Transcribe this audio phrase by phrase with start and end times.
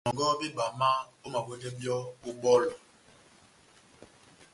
[0.05, 0.89] Nɔngɔhɔ bebama,
[1.25, 2.69] omawɛdɛ byɔ́ ó bɔlɔ.